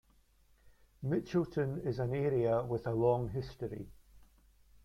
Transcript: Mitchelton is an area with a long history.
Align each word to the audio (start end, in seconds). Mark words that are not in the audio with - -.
Mitchelton 1.05 1.85
is 1.85 1.99
an 1.99 2.11
area 2.11 2.63
with 2.63 2.87
a 2.87 2.91
long 2.95 3.29
history. 3.29 3.91